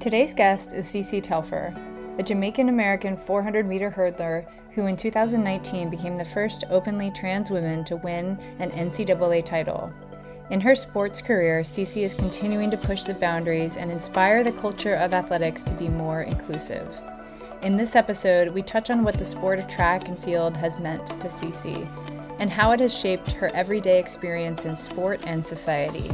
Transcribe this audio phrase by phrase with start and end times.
[0.00, 1.74] Today's guest is Cece Telfer,
[2.18, 7.82] a Jamaican American 400 meter hurdler who in 2019 became the first openly trans woman
[7.82, 9.92] to win an NCAA title.
[10.50, 14.94] In her sports career, Cece is continuing to push the boundaries and inspire the culture
[14.94, 16.96] of athletics to be more inclusive.
[17.62, 21.08] In this episode, we touch on what the sport of track and field has meant
[21.20, 21.88] to Cece
[22.38, 26.08] and how it has shaped her everyday experience in sport and society.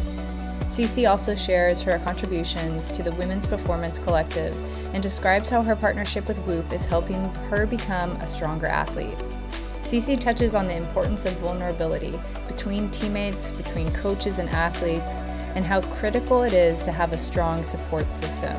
[0.75, 4.57] Cece also shares her contributions to the Women's Performance Collective
[4.93, 9.17] and describes how her partnership with Whoop is helping her become a stronger athlete.
[9.83, 12.19] Cece touches on the importance of vulnerability
[12.49, 15.21] between teammates, between coaches and athletes,
[15.55, 18.57] and how critical it is to have a strong support system.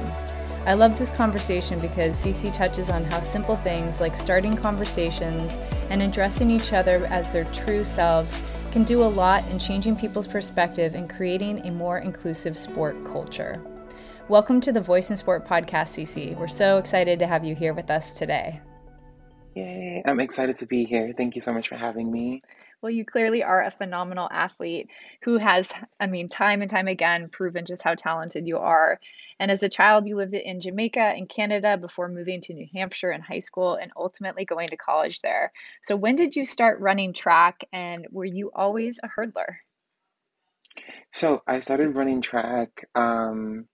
[0.66, 5.60] I love this conversation because Cece touches on how simple things like starting conversations
[5.90, 8.40] and addressing each other as their true selves
[8.76, 13.64] can do a lot in changing people's perspective and creating a more inclusive sport culture.
[14.28, 16.38] Welcome to the Voice in Sport podcast, Cece.
[16.38, 18.60] We're so excited to have you here with us today.
[19.56, 21.14] Yay, I'm excited to be here.
[21.16, 22.42] Thank you so much for having me.
[22.82, 24.90] Well, you clearly are a phenomenal athlete
[25.24, 29.00] who has, I mean, time and time again proven just how talented you are.
[29.40, 33.12] And as a child, you lived in Jamaica and Canada before moving to New Hampshire
[33.12, 35.52] in high school and ultimately going to college there.
[35.82, 39.56] So, when did you start running track and were you always a hurdler?
[41.14, 43.68] So, I started running track um,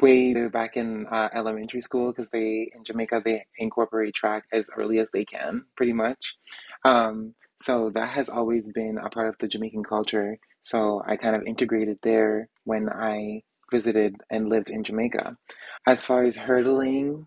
[0.00, 4.98] way back in uh, elementary school because they in Jamaica they incorporate track as early
[4.98, 6.36] as they can, pretty much.
[6.84, 10.38] Um, so that has always been a part of the Jamaican culture.
[10.62, 15.36] So I kind of integrated there when I visited and lived in Jamaica.
[15.86, 17.26] As far as hurdling,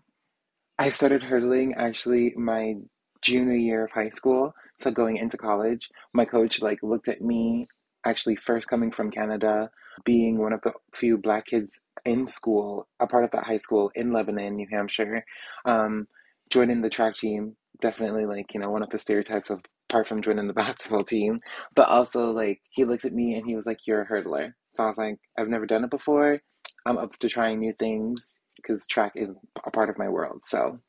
[0.78, 2.74] I started hurdling actually my
[3.22, 4.54] junior year of high school.
[4.78, 7.68] So going into college, my coach like looked at me
[8.06, 9.70] actually first coming from Canada,
[10.04, 13.90] being one of the few black kids in school, a part of that high school
[13.94, 15.24] in Lebanon, New Hampshire,
[15.64, 16.06] um,
[16.50, 17.56] joining the track team.
[17.80, 21.40] Definitely like, you know, one of the stereotypes of apart from joining the basketball team,
[21.74, 24.84] but also like he looked at me and he was like, "You're a hurdler." So
[24.84, 26.40] I was like, "I've never done it before.
[26.86, 29.32] I'm up to trying new things because track is
[29.64, 30.80] a part of my world." So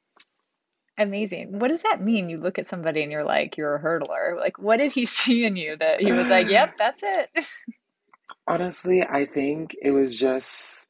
[0.97, 1.59] amazing.
[1.59, 2.29] What does that mean?
[2.29, 5.45] You look at somebody and you're like, "You're a hurdler." Like, what did he see
[5.45, 7.29] in you that he was like, "Yep, that's it."
[8.47, 10.87] Honestly, I think it was just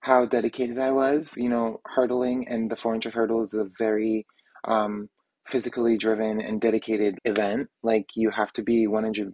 [0.00, 1.34] how dedicated I was.
[1.36, 4.26] You know, hurdling and the 400 hurdles is a very
[4.64, 5.08] um,
[5.48, 9.32] physically driven and dedicated event, like you have to be 100%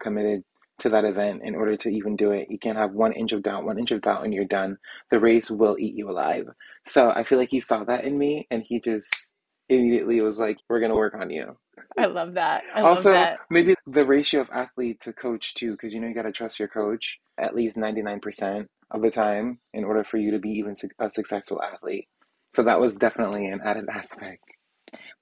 [0.00, 0.42] committed
[0.78, 2.48] to that event in order to even do it.
[2.50, 4.76] You can't have one inch of doubt, one inch of doubt, and you're done.
[5.10, 6.46] The race will eat you alive.
[6.86, 9.34] So I feel like he saw that in me and he just
[9.68, 11.56] immediately was like, We're gonna work on you.
[11.98, 12.62] I love that.
[12.74, 13.38] I also, love that.
[13.50, 16.68] maybe the ratio of athlete to coach too, because you know you gotta trust your
[16.68, 21.10] coach at least 99% of the time in order for you to be even a
[21.10, 22.08] successful athlete.
[22.54, 24.56] So that was definitely an added aspect.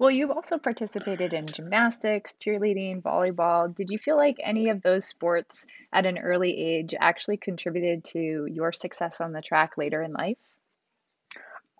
[0.02, 3.72] Well, you've also participated in gymnastics, cheerleading, volleyball.
[3.72, 8.48] Did you feel like any of those sports at an early age actually contributed to
[8.50, 10.38] your success on the track later in life?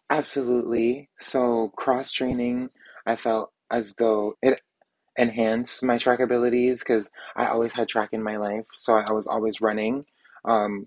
[0.09, 1.09] Absolutely.
[1.19, 2.71] So, cross training,
[3.05, 4.61] I felt as though it
[5.17, 8.67] enhanced my track abilities because I always had track in my life.
[8.77, 10.05] So, I was always running.
[10.45, 10.87] Um,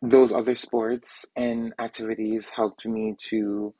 [0.00, 3.74] those other sports and activities helped me to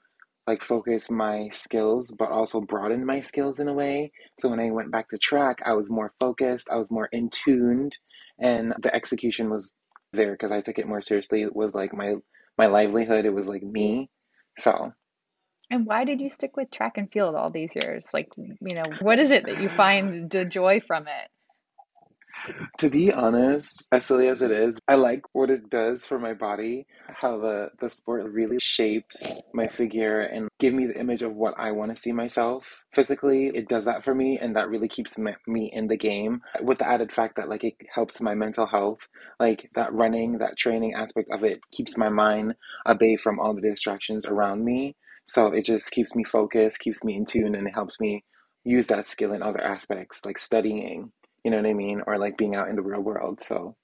[0.47, 4.13] like focus my skills but also broaden my skills in a way.
[4.39, 7.31] So when i went back to track i was more focused i was more in
[7.31, 7.97] tuned
[8.41, 9.73] and the execution was
[10.13, 11.43] there because i took it more seriously.
[11.43, 12.15] It was like my
[12.59, 13.25] my livelihood.
[13.25, 14.11] It was like me.
[14.59, 14.93] So
[15.71, 18.11] and why did you stick with track and field all these years?
[18.13, 21.31] Like you know what is it that you find the joy from it
[22.79, 26.35] to be honest, as silly as it is, I like what it does for my
[26.35, 29.23] body, how the, the sport really shapes
[29.55, 33.51] my figure and give me the image of what I want to see myself physically.
[33.55, 36.89] It does that for me and that really keeps me in the game with the
[36.89, 38.99] added fact that like it helps my mental health.
[39.39, 42.55] Like that running, that training aspect of it keeps my mind
[42.87, 44.97] away from all the distractions around me.
[45.27, 48.25] So it just keeps me focused, keeps me in tune and it helps me
[48.65, 51.13] use that skill in other aspects like studying
[51.45, 52.03] you know what I mean?
[52.07, 53.41] Or like being out in the real world.
[53.41, 53.77] So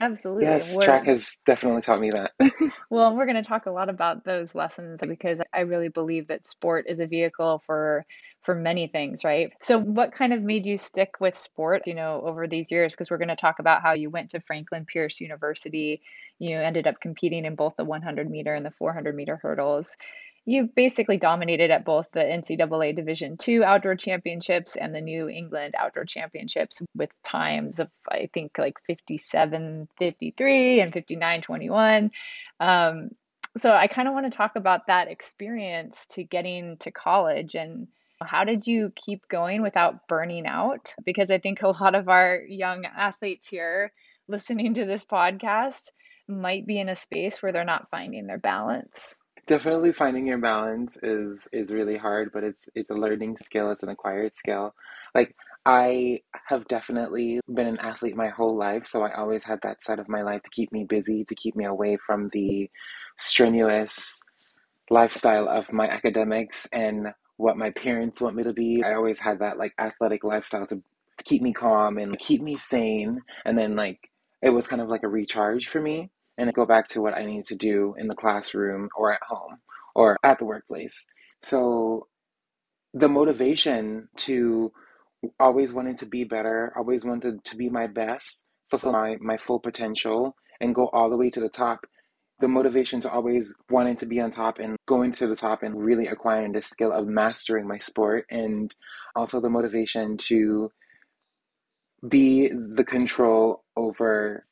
[0.00, 0.44] Absolutely.
[0.44, 2.32] Yes, we're, track has definitely taught me that.
[2.90, 6.46] well, we're going to talk a lot about those lessons because I really believe that
[6.46, 8.06] sport is a vehicle for
[8.44, 9.52] for many things, right?
[9.60, 13.10] So what kind of made you stick with sport, you know, over these years because
[13.10, 16.00] we're going to talk about how you went to Franklin Pierce University,
[16.38, 19.96] you ended up competing in both the 100 meter and the 400 meter hurdles
[20.44, 25.74] you basically dominated at both the NCAA Division II Outdoor Championships and the New England
[25.78, 32.10] Outdoor Championships with times of, I think, like 57 53 and 59 21.
[32.60, 33.10] Um,
[33.56, 37.88] So I kind of want to talk about that experience to getting to college and
[38.20, 40.94] how did you keep going without burning out?
[41.04, 43.92] Because I think a lot of our young athletes here
[44.28, 45.90] listening to this podcast
[46.26, 49.16] might be in a space where they're not finding their balance.
[49.48, 53.82] Definitely finding your balance is is really hard, but it's it's a learning skill, it's
[53.82, 54.74] an acquired skill.
[55.14, 55.34] Like
[55.64, 60.00] I have definitely been an athlete my whole life, so I always had that side
[60.00, 62.70] of my life to keep me busy, to keep me away from the
[63.16, 64.20] strenuous
[64.90, 67.08] lifestyle of my academics and
[67.38, 68.82] what my parents want me to be.
[68.84, 72.58] I always had that like athletic lifestyle to, to keep me calm and keep me
[72.58, 73.22] sane.
[73.46, 74.10] And then like
[74.42, 77.24] it was kind of like a recharge for me and go back to what I
[77.24, 79.58] need to do in the classroom or at home
[79.94, 81.04] or at the workplace.
[81.42, 82.06] So
[82.94, 84.72] the motivation to
[85.40, 89.58] always wanting to be better, always wanted to be my best, fulfill my, my full
[89.58, 91.84] potential, and go all the way to the top.
[92.40, 95.82] The motivation to always wanting to be on top and going to the top and
[95.82, 98.72] really acquiring the skill of mastering my sport, and
[99.16, 100.70] also the motivation to
[102.08, 104.46] be the control over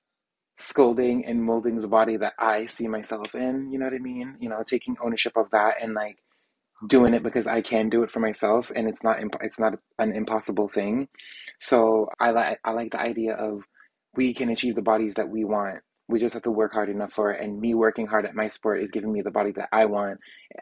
[0.58, 4.36] scolding and molding the body that I see myself in, you know what I mean?
[4.40, 6.18] You know, taking ownership of that and like
[6.86, 9.74] doing it because I can do it for myself and it's not imp- it's not
[9.98, 11.08] an impossible thing.
[11.58, 13.62] So I like I like the idea of
[14.14, 17.12] we can achieve the bodies that we want we just have to work hard enough
[17.12, 17.42] for it.
[17.42, 20.20] And me working hard at my sport is giving me the body that I want,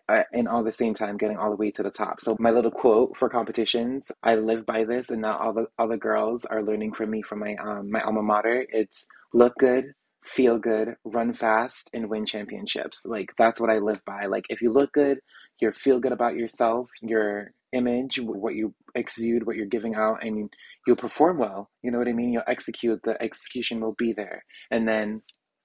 [0.08, 2.20] uh, and all the same time getting all the way to the top.
[2.20, 5.88] So my little quote for competitions, I live by this, and now all the all
[5.88, 8.67] the girls are learning from me from my um, my alma mater.
[8.70, 9.93] It's look good,
[10.25, 13.05] feel good, run fast, and win championships.
[13.05, 14.26] Like that's what I live by.
[14.26, 15.19] Like if you look good,
[15.61, 20.50] you feel good about yourself, your image, what you exude, what you're giving out, and
[20.87, 21.70] you'll perform well.
[21.82, 22.32] You know what I mean?
[22.32, 24.44] You'll execute, the execution will be there.
[24.70, 25.23] And then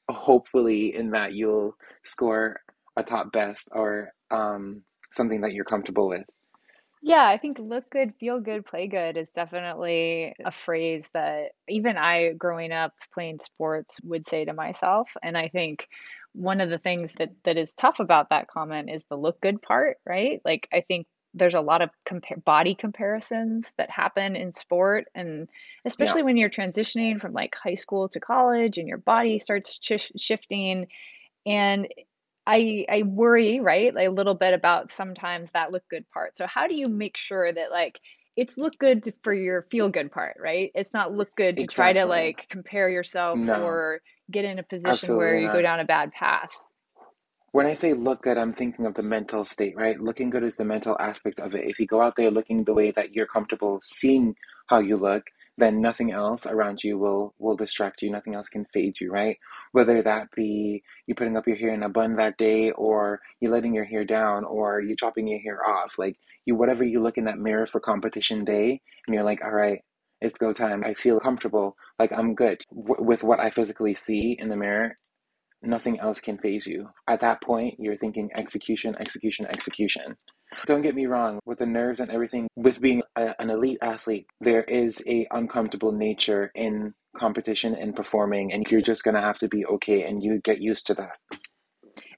[0.10, 2.60] hopefully in that you'll score
[2.98, 6.24] a top best or um, something that you're comfortable with.
[7.02, 11.98] Yeah, I think look good, feel good, play good is definitely a phrase that even
[11.98, 15.08] I, growing up playing sports, would say to myself.
[15.24, 15.88] And I think
[16.34, 19.62] one of the things that that is tough about that comment is the look good
[19.62, 20.42] part, right?
[20.44, 25.48] Like I think there's a lot of compare body comparisons that happen in sport and
[25.86, 26.26] especially yeah.
[26.26, 30.88] when you're transitioning from like high school to college and your body starts sh- shifting
[31.46, 31.88] and
[32.48, 33.94] I I worry, right?
[33.94, 36.36] Like a little bit about sometimes that look good part.
[36.36, 38.00] So how do you make sure that like
[38.36, 40.72] it's look good for your feel good part, right?
[40.74, 41.94] It's not look good to exactly.
[41.94, 43.62] try to like compare yourself no.
[43.62, 45.54] or get in a position Absolutely where you not.
[45.54, 46.52] go down a bad path.
[47.51, 50.00] When I say look good, I'm thinking of the mental state, right?
[50.00, 51.66] Looking good is the mental aspect of it.
[51.68, 54.36] If you go out there looking the way that you're comfortable seeing
[54.68, 55.24] how you look,
[55.57, 58.12] then nothing else around you will will distract you.
[58.12, 59.38] Nothing else can fade you, right?
[59.72, 63.50] Whether that be you putting up your hair in a bun that day, or you
[63.50, 65.94] letting your hair down, or you chopping your hair off.
[65.98, 69.52] Like you, whatever you look in that mirror for competition day, and you're like, all
[69.52, 69.81] right,
[70.22, 70.84] it's go time.
[70.86, 71.75] I feel comfortable.
[71.98, 74.98] Like I'm good w- with what I physically see in the mirror,
[75.61, 76.89] nothing else can faze you.
[77.07, 80.15] At that point, you're thinking execution, execution, execution.
[80.65, 84.25] Don't get me wrong, with the nerves and everything, with being a, an elite athlete,
[84.41, 89.47] there is a uncomfortable nature in competition and performing, and you're just gonna have to
[89.47, 91.17] be okay and you get used to that.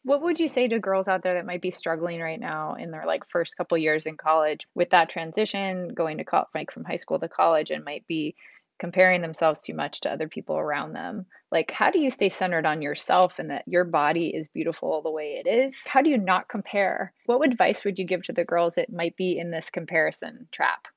[0.04, 2.90] What would you say to girls out there that might be struggling right now in
[2.90, 6.86] their like first couple years in college with that transition, going to college, like from
[6.86, 8.36] high school to college, and might be
[8.82, 11.28] comparing themselves too much to other people around them.
[11.52, 15.12] Like, how do you stay centered on yourself and that your body is beautiful the
[15.12, 15.86] way it is?
[15.86, 17.14] How do you not compare?
[17.28, 20.88] What advice would you give to the girls that might be in this comparison trap?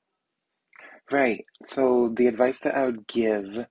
[1.11, 1.45] Right.
[1.63, 3.67] So, the advice that I would give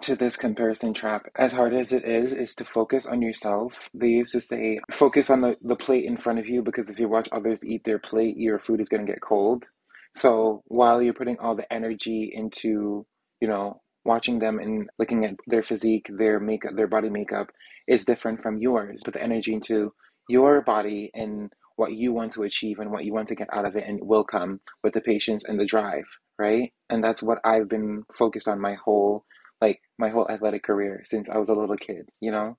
[0.00, 3.90] to this comparison trap, as hard as it is, is to focus on yourself.
[3.92, 6.98] They used to say, focus on the, the plate in front of you because if
[6.98, 9.68] you watch others eat their plate, your food is going to get cold.
[10.14, 13.04] So, while you're putting all the energy into
[13.40, 17.48] you know, watching them and looking at their physique, their makeup, their body makeup
[17.86, 19.02] is different from yours.
[19.04, 19.92] Put the energy into
[20.28, 23.64] your body and what you want to achieve and what you want to get out
[23.64, 26.04] of it, and will come with the patience and the drive,
[26.38, 26.72] right?
[26.88, 29.24] And that's what I've been focused on my whole
[29.60, 32.56] like my whole athletic career since I was a little kid, you know?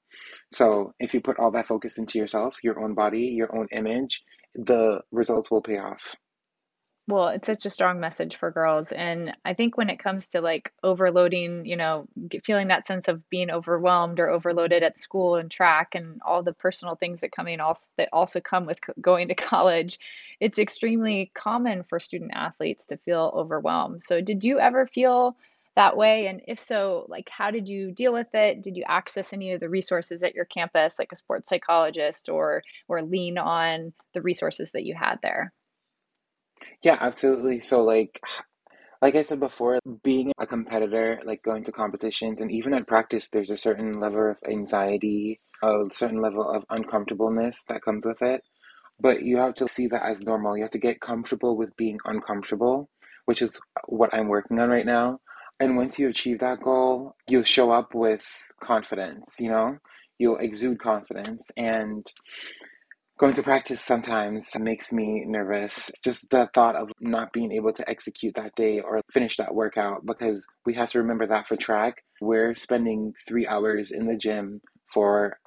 [0.52, 4.22] So if you put all that focus into yourself, your own body, your own image,
[4.54, 6.16] the results will pay off.
[7.08, 8.92] Well, it's such a strong message for girls.
[8.94, 12.08] And I think when it comes to like overloading, you know,
[12.46, 16.54] feeling that sense of being overwhelmed or overloaded at school and track and all the
[16.54, 20.00] personal things that coming also that also come with going to college,
[20.40, 24.04] it's extremely common for student athletes to feel overwhelmed.
[24.04, 25.36] So did you ever feel
[25.76, 26.28] that way?
[26.28, 28.62] And if so, like how did you deal with it?
[28.62, 32.64] Did you access any of the resources at your campus, like a sports psychologist, or
[32.88, 35.52] or lean on the resources that you had there?
[36.84, 37.60] Yeah, absolutely.
[37.60, 38.20] So like
[39.02, 43.30] like I said before, being a competitor, like going to competitions and even at practice,
[43.30, 48.42] there's a certain level of anxiety, a certain level of uncomfortableness that comes with it.
[49.00, 50.58] But you have to see that as normal.
[50.58, 52.90] You have to get comfortable with being uncomfortable,
[53.26, 55.20] which is what I'm working on right now.
[55.60, 58.26] And once you achieve that goal, you'll show up with
[58.62, 59.78] confidence, you know?
[60.20, 61.50] You'll exude confidence.
[61.58, 62.06] And
[63.22, 65.90] going to practice sometimes makes me nervous.
[65.90, 69.54] It's just the thought of not being able to execute that day or finish that
[69.54, 74.16] workout because we have to remember that for track, we're spending three hours in the
[74.16, 74.60] gym
[74.92, 75.38] for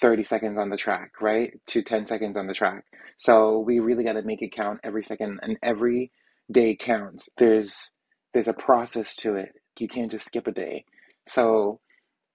[0.00, 1.52] 30 seconds on the track, right?
[1.68, 2.82] To 10 seconds on the track.
[3.16, 6.10] So we really got to make it count every second and every
[6.50, 7.28] day counts.
[7.38, 7.92] There's
[8.32, 9.50] there's a process to it.
[9.78, 10.84] You can't just skip a day.
[11.28, 11.78] So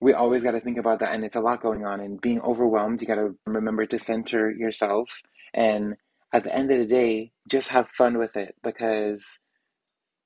[0.02, 2.42] we always got to think about that and it's a lot going on and being
[2.42, 5.22] overwhelmed you got to remember to center yourself
[5.54, 5.96] and
[6.34, 9.24] at the end of the day just have fun with it because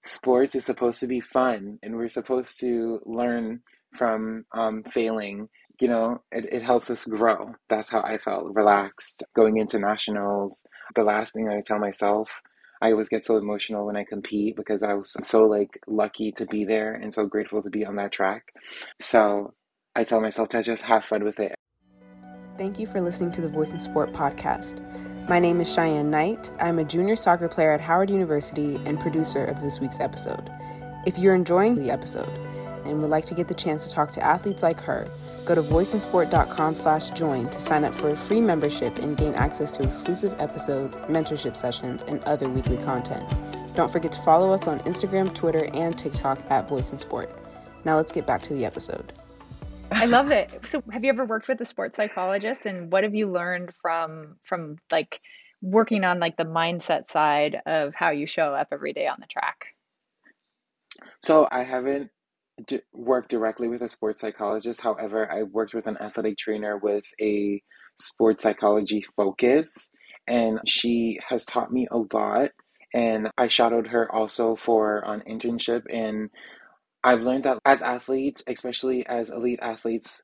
[0.03, 3.61] sports is supposed to be fun and we're supposed to learn
[3.97, 5.47] from um, failing
[5.79, 6.21] you know?
[6.31, 7.55] It, it helps us grow.
[7.69, 10.65] That's how i felt relaxed going into nationals.
[10.95, 12.41] The last thing i tell myself
[12.81, 16.45] i always get so emotional when i compete because i was so like lucky to
[16.45, 18.53] be there and so grateful to be on that track.
[19.01, 19.53] So
[19.95, 21.55] I tell myself to just have fun with it.
[22.57, 24.79] Thank you for listening to the Voice in Sport podcast.
[25.29, 26.51] My name is Cheyenne Knight.
[26.59, 30.51] I'm a junior soccer player at Howard University and producer of this week's episode.
[31.05, 32.29] If you're enjoying the episode
[32.85, 35.07] and would like to get the chance to talk to athletes like her,
[35.45, 39.71] go to voiceinsport.com slash join to sign up for a free membership and gain access
[39.71, 43.25] to exclusive episodes, mentorship sessions, and other weekly content.
[43.75, 47.31] Don't forget to follow us on Instagram, Twitter, and TikTok at Voice in Sport.
[47.85, 49.13] Now let's get back to the episode.
[49.91, 50.51] I love it.
[50.65, 54.37] So, have you ever worked with a sports psychologist, and what have you learned from
[54.43, 55.19] from like
[55.61, 59.27] working on like the mindset side of how you show up every day on the
[59.27, 59.67] track?
[61.21, 62.09] So, I haven't
[62.67, 64.81] d- worked directly with a sports psychologist.
[64.81, 67.61] However, I worked with an athletic trainer with a
[67.97, 69.89] sports psychology focus,
[70.27, 72.51] and she has taught me a lot.
[72.93, 76.29] And I shadowed her also for an internship in
[77.03, 80.21] I've learned that as athletes, especially as elite athletes,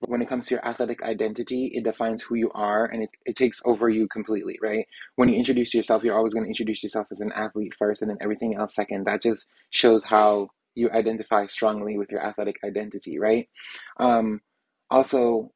[0.00, 3.36] when it comes to your athletic identity, it defines who you are and it, it
[3.36, 4.86] takes over you completely, right?
[5.16, 8.10] When you introduce yourself, you're always going to introduce yourself as an athlete first and
[8.10, 9.06] then everything else second.
[9.06, 13.48] That just shows how you identify strongly with your athletic identity, right?
[13.98, 14.40] Um,
[14.90, 15.50] also,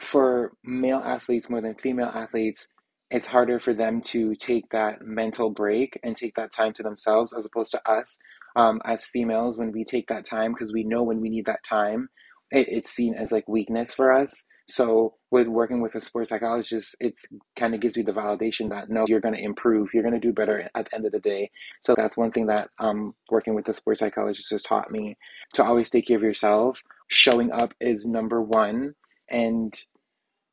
[0.00, 2.66] for male athletes more than female athletes,
[3.10, 7.34] it's harder for them to take that mental break and take that time to themselves
[7.36, 8.18] as opposed to us
[8.56, 11.64] um, as females when we take that time because we know when we need that
[11.64, 12.08] time
[12.50, 14.44] it, it's seen as like weakness for us.
[14.68, 17.26] So with working with a sports psychologist it's
[17.58, 20.20] kind of gives you the validation that no you're going to improve you're going to
[20.20, 21.50] do better at the end of the day.
[21.82, 25.16] So that's one thing that um, working with a sports psychologist has taught me
[25.54, 26.80] to always take care of yourself.
[27.08, 28.94] Showing up is number one
[29.28, 29.74] and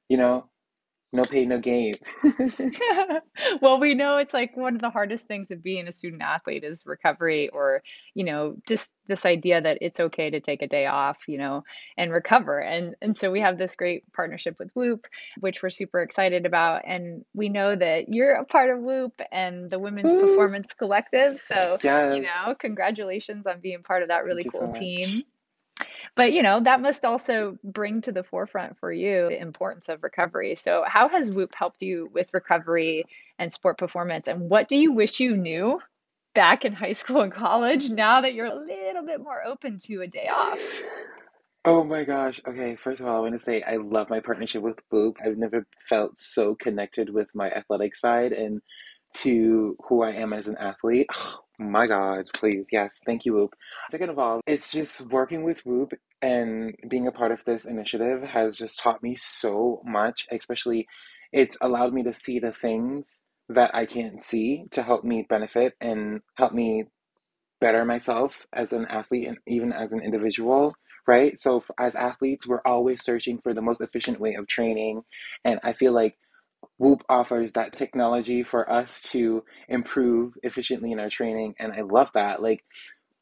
[0.09, 0.49] you know
[1.13, 1.93] no pain, no gain.
[3.61, 6.65] well, we know it's like one of the hardest things of being a student athlete
[6.65, 7.81] is recovery, or,
[8.13, 11.63] you know, just this idea that it's okay to take a day off, you know,
[11.97, 12.59] and recover.
[12.59, 15.07] And and so we have this great partnership with Whoop,
[15.39, 16.81] which we're super excited about.
[16.85, 21.39] And we know that you're a part of Whoop and the Women's Performance Collective.
[21.39, 22.17] So, yes.
[22.17, 25.23] you know, congratulations on being part of that really cool so team.
[26.17, 30.03] But, you know, that must also bring to the forefront for you the importance of
[30.03, 30.55] recovery.
[30.55, 33.05] So, how has Whoop helped you with recovery
[33.39, 34.27] and sport performance?
[34.27, 35.79] And what do you wish you knew
[36.35, 40.01] back in high school and college now that you're a little bit more open to
[40.01, 40.59] a day off?
[41.65, 42.41] Oh my gosh.
[42.47, 45.17] Okay, first of all, I want to say I love my partnership with Whoop.
[45.23, 48.61] I've never felt so connected with my athletic side and
[49.17, 51.09] to who I am as an athlete.
[51.17, 52.67] Oh my God, please.
[52.71, 53.55] Yes, thank you, Whoop.
[53.91, 58.23] Second of all, it's just working with Whoop and being a part of this initiative
[58.23, 60.87] has just taught me so much, especially
[61.33, 65.73] it's allowed me to see the things that I can't see to help me benefit
[65.81, 66.85] and help me
[67.59, 70.75] better myself as an athlete and even as an individual
[71.07, 75.01] right so as athletes we're always searching for the most efficient way of training
[75.43, 76.17] and i feel like
[76.77, 82.09] Whoop offers that technology for us to improve efficiently in our training, and I love
[82.13, 82.41] that.
[82.41, 82.63] Like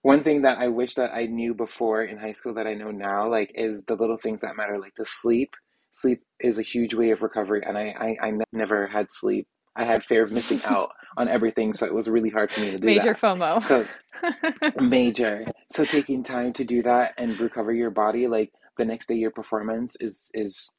[0.01, 2.91] one thing that I wish that I knew before in high school that I know
[2.91, 5.51] now, like, is the little things that matter, like the sleep.
[5.91, 9.83] Sleep is a huge way of recovery, and I I, I never had sleep I
[9.83, 12.77] had fear of missing out on everything, so it was really hard for me to
[12.77, 12.95] do that.
[12.95, 13.21] Major that.
[13.21, 13.65] FOMO.
[13.65, 15.45] So major.
[15.71, 19.31] So taking time to do that and recover your body, like the next day, your
[19.31, 20.71] performance is is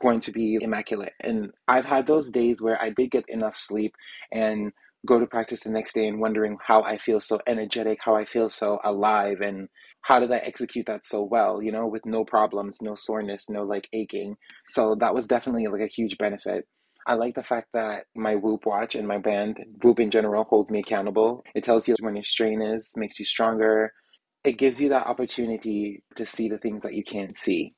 [0.00, 1.12] going to be immaculate.
[1.20, 3.94] And I've had those days where I did get enough sleep
[4.32, 4.72] and
[5.06, 8.24] go to practice the next day and wondering how I feel so energetic, how I
[8.24, 9.68] feel so alive, and
[10.02, 13.62] how did I execute that so well, you know, with no problems, no soreness, no
[13.62, 14.36] like aching.
[14.68, 16.66] So that was definitely like a huge benefit.
[17.06, 20.70] I like the fact that my Whoop watch and my band, Whoop in general, holds
[20.70, 21.42] me accountable.
[21.54, 23.92] It tells you when your strain is, makes you stronger.
[24.44, 27.74] It gives you that opportunity to see the things that you can't see.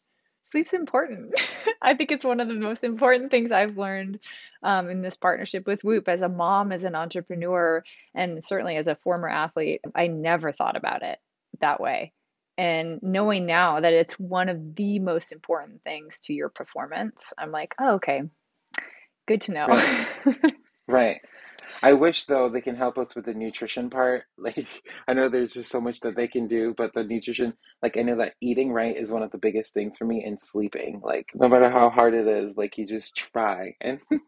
[0.50, 1.35] Sleep's important.
[1.83, 4.19] I think it's one of the most important things I've learned
[4.62, 8.88] um, in this partnership with Whoop as a mom, as an entrepreneur, and certainly as
[8.88, 9.80] a former athlete.
[9.95, 11.19] I never thought about it
[11.61, 12.12] that way.
[12.59, 17.52] And knowing now that it's one of the most important things to your performance, I'm
[17.52, 18.23] like, oh, okay,
[19.26, 19.66] good to know.
[19.66, 20.07] Right.
[20.88, 21.21] right.
[21.83, 24.25] I wish though they can help us with the nutrition part.
[24.39, 24.69] Like
[25.07, 28.03] I know there's just so much that they can do, but the nutrition, like I
[28.03, 31.01] know that eating right is one of the biggest things for me and sleeping.
[31.05, 33.77] Like no matter how hard it is, like you just try.
[33.81, 34.01] And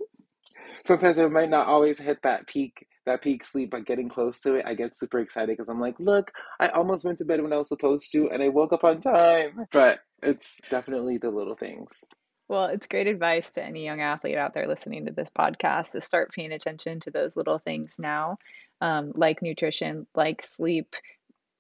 [0.85, 4.55] sometimes I might not always hit that peak that peak sleep, but getting close to
[4.55, 6.31] it, I get super excited because I'm like, look,
[6.61, 9.01] I almost went to bed when I was supposed to and I woke up on
[9.01, 9.67] time.
[9.73, 12.05] But it's definitely the little things.
[12.49, 16.01] Well, it's great advice to any young athlete out there listening to this podcast to
[16.01, 18.37] start paying attention to those little things now,
[18.81, 20.95] um, like nutrition, like sleep,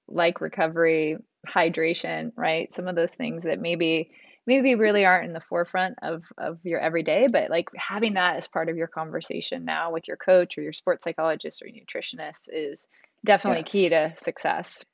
[0.08, 1.16] like recovery,
[1.48, 2.72] hydration, right?
[2.72, 4.10] Some of those things that maybe
[4.46, 8.48] maybe really aren't in the forefront of of your everyday, but like having that as
[8.48, 12.86] part of your conversation now with your coach or your sports psychologist or nutritionist is
[13.24, 13.72] definitely yes.
[13.72, 14.84] key to success.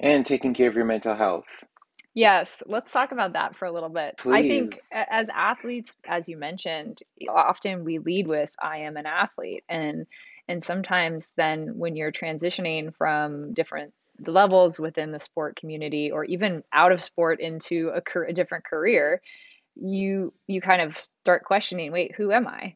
[0.00, 1.64] And taking care of your mental health.
[2.14, 4.16] Yes, let's talk about that for a little bit.
[4.18, 4.32] Please.
[4.34, 6.98] I think as athletes, as you mentioned,
[7.28, 10.06] often we lead with I am an athlete and
[10.48, 13.94] and sometimes then when you're transitioning from different
[14.26, 19.22] levels within the sport community or even out of sport into a, a different career,
[19.76, 22.74] you you kind of start questioning, wait, who am I?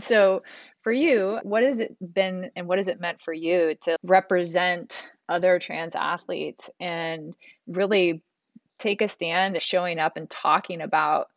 [0.00, 0.42] So
[0.82, 5.10] for you, what has it been and what has it meant for you to represent
[5.28, 7.34] other trans athletes and
[7.66, 8.22] really
[8.78, 11.28] take a stand showing up and talking about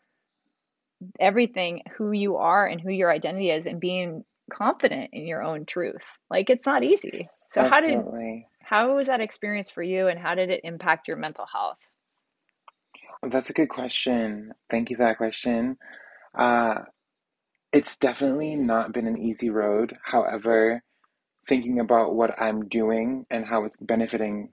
[1.19, 5.65] everything who you are and who your identity is and being confident in your own
[5.65, 6.04] truth.
[6.30, 7.30] Like it's not easy.
[7.50, 8.47] So Absolutely.
[8.63, 11.45] how did how was that experience for you and how did it impact your mental
[11.45, 11.80] health?
[13.23, 14.54] That's a good question.
[14.69, 15.78] Thank you for that question.
[16.38, 16.82] Uh,
[17.71, 19.97] it's definitely not been an easy road.
[20.04, 20.84] However
[21.47, 24.50] thinking about what i'm doing and how it's benefiting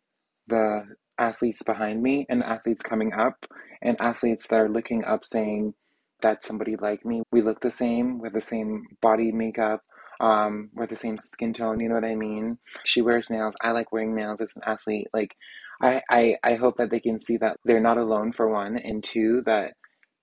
[0.46, 0.84] the
[1.18, 3.46] athletes behind me and athletes coming up
[3.82, 5.74] and athletes that are looking up saying
[6.20, 7.22] that's somebody like me.
[7.32, 9.82] We look the same, we're the same body makeup,
[10.20, 12.58] um, we're the same skin tone, you know what I mean?
[12.84, 13.54] She wears nails.
[13.62, 15.08] I like wearing nails as an athlete.
[15.12, 15.34] Like
[15.82, 19.02] I, I, I hope that they can see that they're not alone for one, and
[19.02, 19.74] two, that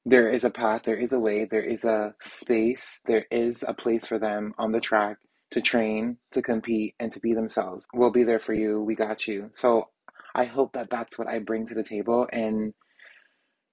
[0.06, 3.74] there is a path, there is a way, there is a space, there is a
[3.74, 5.18] place for them on the track
[5.52, 7.86] to train, to compete, and to be themselves.
[7.94, 8.82] We'll be there for you.
[8.82, 9.50] We got you.
[9.52, 9.90] So
[10.36, 12.28] I hope that that's what I bring to the table.
[12.32, 12.74] And,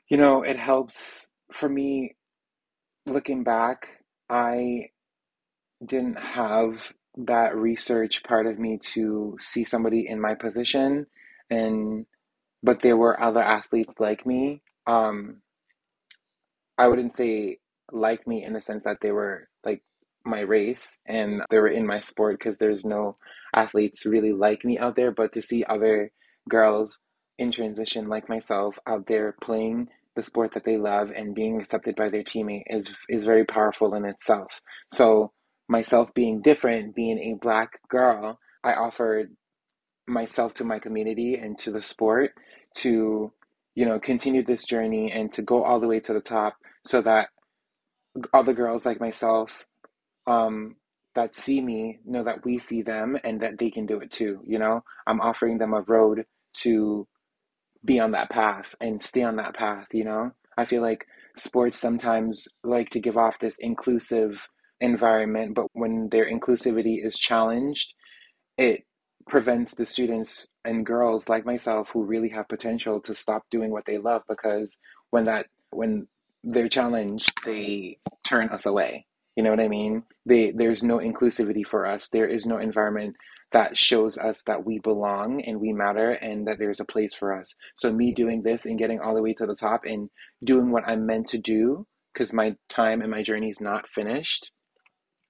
[0.08, 2.16] you know, it helps for me
[3.06, 3.88] looking back,
[4.28, 4.90] I
[5.84, 11.06] didn't have that research part of me to see somebody in my position
[11.50, 12.06] and
[12.62, 15.40] but there were other athletes like me um
[16.76, 17.58] i wouldn't say
[17.90, 19.82] like me in the sense that they were like
[20.24, 23.16] my race and they were in my sport because there's no
[23.56, 26.12] athletes really like me out there but to see other
[26.48, 26.98] girls
[27.38, 31.94] in transition like myself out there playing the sport that they love and being accepted
[31.94, 34.60] by their teammate is is very powerful in itself.
[34.92, 35.32] So
[35.68, 39.30] myself being different, being a black girl, I offered
[40.08, 42.32] myself to my community and to the sport
[42.78, 43.32] to
[43.74, 47.00] you know continue this journey and to go all the way to the top so
[47.02, 47.28] that
[48.32, 49.64] other girls like myself
[50.26, 50.76] um,
[51.14, 54.40] that see me know that we see them and that they can do it too
[54.46, 56.24] you know i'm offering them a road
[56.62, 57.06] to
[57.84, 60.32] be on that path and stay on that path, you know?
[60.56, 64.48] I feel like sports sometimes like to give off this inclusive
[64.80, 67.94] environment, but when their inclusivity is challenged,
[68.56, 68.84] it
[69.28, 73.84] prevents the students and girls like myself who really have potential to stop doing what
[73.86, 74.76] they love because
[75.10, 76.06] when that when
[76.44, 79.06] they're challenged, they turn us away.
[79.36, 80.02] You know what I mean?
[80.26, 82.08] They, there's no inclusivity for us.
[82.08, 83.16] There is no environment
[83.52, 87.32] that shows us that we belong and we matter and that there's a place for
[87.32, 87.54] us.
[87.76, 90.10] So, me doing this and getting all the way to the top and
[90.44, 94.50] doing what I'm meant to do because my time and my journey is not finished,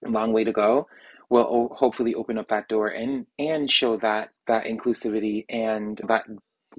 [0.02, 0.87] long way to go
[1.31, 6.24] will hopefully open up that door and and show that that inclusivity and that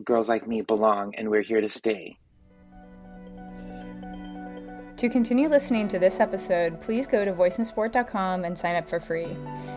[0.04, 2.18] girls like me belong and we're here to stay.
[5.00, 9.34] To continue listening to this episode, please go to voiceinsport.com and sign up for free.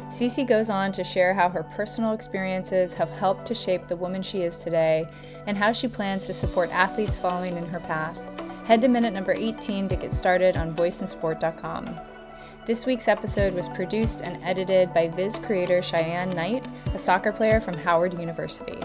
[0.09, 4.21] Cece goes on to share how her personal experiences have helped to shape the woman
[4.21, 5.05] she is today
[5.47, 8.29] and how she plans to support athletes following in her path.
[8.65, 12.01] Head to minute number 18 to get started on voiceinsport.com.
[12.67, 17.61] This week's episode was produced and edited by Viz creator Cheyenne Knight, a soccer player
[17.61, 18.81] from Howard University.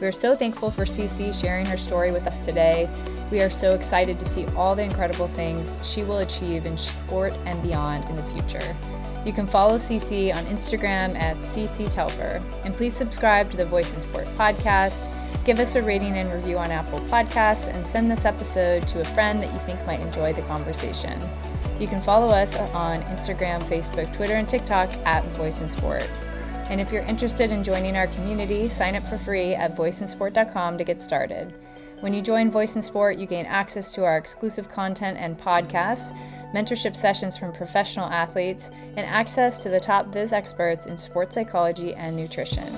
[0.00, 2.88] We are so thankful for Cece sharing her story with us today
[3.30, 7.32] we are so excited to see all the incredible things she will achieve in sport
[7.44, 8.76] and beyond in the future.
[9.24, 12.40] You can follow Cece on Instagram at Cece Telfer.
[12.64, 15.10] And please subscribe to the Voice in Sport podcast.
[15.44, 19.04] Give us a rating and review on Apple Podcasts and send this episode to a
[19.04, 21.20] friend that you think might enjoy the conversation.
[21.80, 26.08] You can follow us on Instagram, Facebook, Twitter, and TikTok at Voice in Sport.
[26.68, 30.84] And if you're interested in joining our community, sign up for free at voiceinsport.com to
[30.84, 31.54] get started.
[32.00, 36.16] When you join Voice in Sport, you gain access to our exclusive content and podcasts,
[36.52, 41.94] mentorship sessions from professional athletes, and access to the top Viz experts in sports psychology
[41.94, 42.70] and nutrition.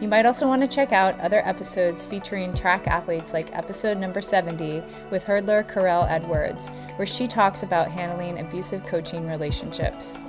[0.00, 4.22] You might also want to check out other episodes featuring track athletes like episode number
[4.22, 10.20] 70 with hurdler Karel Edwards, where she talks about handling abusive coaching relationships.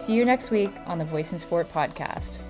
[0.00, 2.40] See you next week on the Voice in Sport podcast.